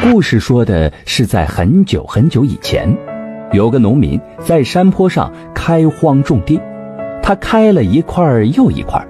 [0.00, 2.96] 故事说的是在很久很久以前，
[3.52, 6.60] 有个农民在山坡上开荒种地，
[7.20, 9.04] 他开了一块又一块。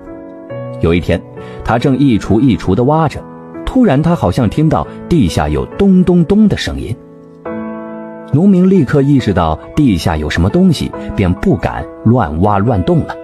[0.80, 1.22] 有一天，
[1.62, 3.22] 他正一锄一锄地挖着，
[3.66, 6.96] 突然他好像听到地下有咚咚咚的声音。
[8.32, 13.14] 农民立刻意识到地下有什么东西，便不敢乱挖乱动了。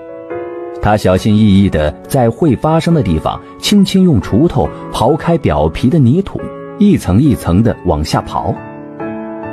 [0.82, 6.38] 他小心翼翼地在会发生的地方，轻轻用锄头刨开表皮的泥土。
[6.78, 8.52] 一层一层的往下刨，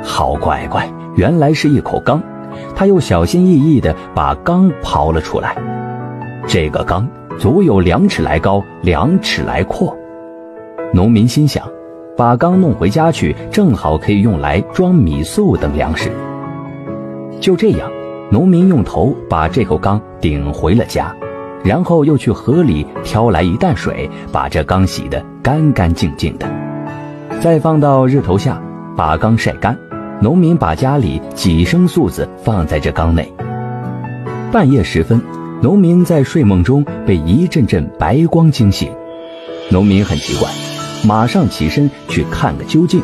[0.02, 2.20] 好乖乖，原来是一口缸。
[2.74, 5.56] 他又小心翼翼地把缸刨了出来。
[6.48, 9.96] 这个缸足有两尺来高，两尺来阔。
[10.92, 11.64] 农民心想，
[12.16, 16.10] 把缸弄回家去，正好可以用来装米粟等粮食。
[17.40, 17.88] 就这样，
[18.30, 21.14] 农民用头把这口缸顶回了家，
[21.64, 26.61] 然后又去河里挑来一担水，把这缸洗得干干净净的。
[27.42, 28.62] 再放到日头下，
[28.96, 29.76] 把缸晒干。
[30.20, 33.32] 农民把家里几升粟子放在这缸内。
[34.52, 35.20] 半夜时分，
[35.60, 38.92] 农民在睡梦中被一阵阵白光惊醒。
[39.70, 40.48] 农民很奇怪，
[41.04, 43.02] 马上起身去看个究竟。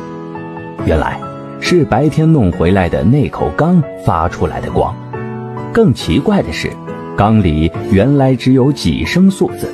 [0.87, 1.19] 原来
[1.61, 4.95] 是白天弄回来的那口缸发出来的光。
[5.73, 6.71] 更奇怪的是，
[7.17, 9.69] 缸里原来只有几升粟子，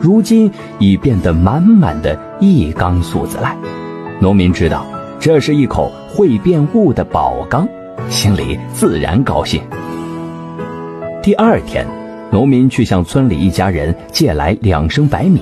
[0.00, 0.50] 如今
[0.80, 3.56] 已变得满满的一缸粟子来。
[4.20, 4.84] 农民知道
[5.20, 7.68] 这是一口会变物的宝缸，
[8.08, 9.62] 心里自然高兴。
[11.22, 11.86] 第二天，
[12.32, 15.40] 农民去向村里一家人借来两升白米。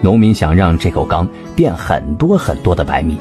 [0.00, 3.18] 农民想让这口缸变很多很多的白米，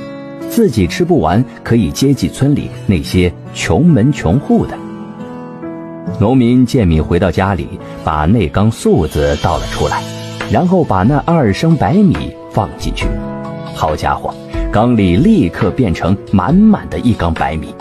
[0.50, 4.78] 自己吃不完，可以接济村里那些穷门穷户的。
[6.18, 7.68] 农民借米回到家里，
[8.06, 10.02] 把那缸粟子倒了出来，
[10.50, 13.06] 然后把那二升白米放进去。
[13.76, 14.34] 好家伙！
[14.72, 17.74] 缸里立刻变成满满的一缸白米，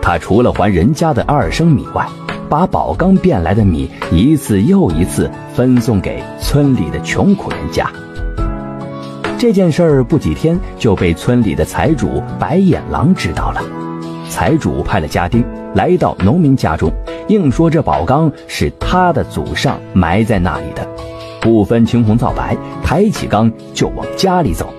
[0.00, 2.06] 他除了还人家的二升米外，
[2.48, 7.90] 把宝缸变来的米一次又一次分送给村里的穷苦人家。
[9.38, 13.60] 这件事儿不几天就被村里的财主白眼狼知道了，
[14.28, 15.42] 财主派了家丁
[15.74, 16.92] 来到农民家中，
[17.28, 20.86] 硬说这宝缸是他的祖上埋在那里的，
[21.40, 24.72] 不分青红皂白，抬起缸就往家里走。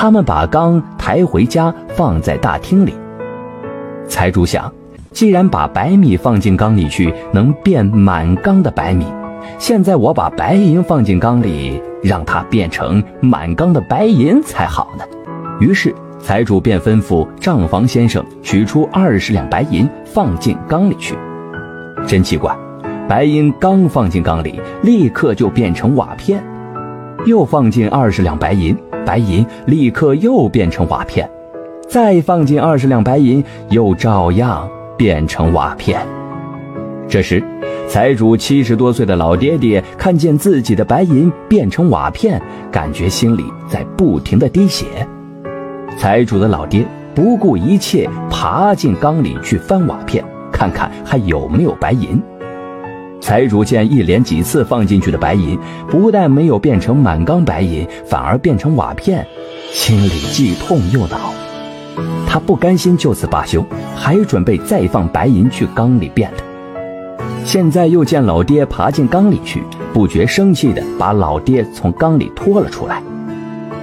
[0.00, 2.94] 他们把缸抬回家，放在大厅里。
[4.06, 4.72] 财主想，
[5.10, 9.04] 既然把白米放进缸里去，能变满缸的白米，
[9.58, 15.02] 现在我把白银放进缸里，让它变成满缸的白银才好呢。
[15.58, 21.16] 于是，财主便吩咐账房先生取出二十两白银放进缸里去。
[22.06, 22.56] 真奇怪，
[23.08, 26.40] 白银刚放进缸里，立刻就变成瓦片。
[27.26, 28.78] 又放进二十两白银。
[29.08, 31.26] 白银立刻又变成瓦片，
[31.88, 36.06] 再放进二十两白银，又照样变成瓦片。
[37.08, 37.42] 这时，
[37.88, 42.38] 财主七十多岁的老爹爹看见自己的白银变成瓦片，
[42.70, 44.84] 感觉心里在不停的滴血。
[45.96, 52.22] 财主的老爹不顾一切，爬进缸里去翻瓦片，看看还有没有白银。
[53.20, 55.58] 财主见一连几次放进去的白银，
[55.88, 59.26] 不但没有变成满缸白银，反而变成瓦片，
[59.72, 61.32] 心里既痛又恼。
[62.26, 63.64] 他不甘心就此罢休，
[63.96, 66.44] 还准备再放白银去缸里变的。
[67.44, 69.62] 现在又见老爹爬进缸里去，
[69.92, 73.02] 不觉生气的把老爹从缸里拖了出来。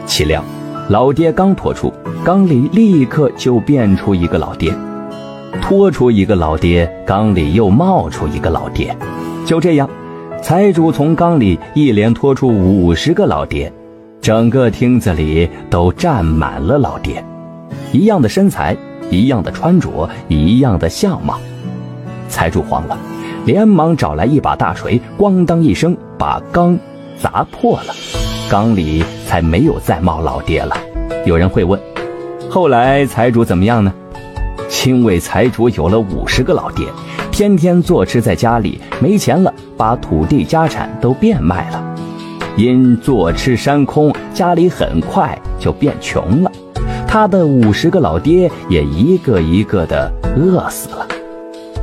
[0.05, 0.43] 岂料，
[0.89, 1.91] 老爹刚拖出
[2.23, 4.71] 缸里，立刻就变出一个老爹；
[5.61, 8.95] 拖出一个老爹，缸里又冒出一个老爹。
[9.45, 9.89] 就这样，
[10.41, 13.71] 财主从缸里一连拖出五十个老爹，
[14.21, 17.23] 整个厅子里都站满了老爹，
[17.91, 18.75] 一样的身材，
[19.09, 21.39] 一样的穿着，一样的相貌。
[22.27, 22.97] 财主慌了，
[23.45, 26.77] 连忙找来一把大锤，咣当一声把缸
[27.19, 27.93] 砸破了，
[28.49, 30.75] 缸里才没有再冒老爹了。
[31.25, 31.79] 有人会问，
[32.49, 33.93] 后来财主怎么样呢？
[34.85, 36.87] 因为财主有了五十个老爹。
[37.31, 41.95] 天天坐吃在家里，没钱了，把土地家产都变卖了。
[42.55, 46.51] 因坐吃山空，家里很快就变穷了。
[47.07, 51.05] 他的五十个老爹也一个一个的饿死了。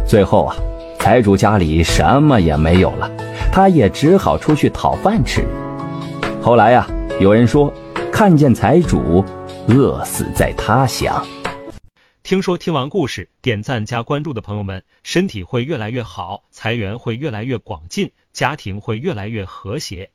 [0.07, 0.57] 最后啊，
[0.99, 3.11] 财主家里什么也没有了，
[3.53, 5.45] 他也只好出去讨饭吃。
[6.41, 6.87] 后来呀，
[7.21, 7.73] 有人说
[8.11, 9.25] 看见财主
[9.69, 11.23] 饿死在他乡。
[12.23, 20.13] 听说听完故事，点赞加关注的朋友们，身体会越来越好，财源会越来越广进，家庭会越来越和谐。